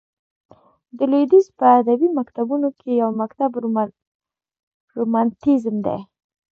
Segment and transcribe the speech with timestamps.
[0.97, 3.51] د لوېدیځ په ادبي مکتبونو کښي یو مکتب
[5.01, 5.99] رومانتیزم دئ.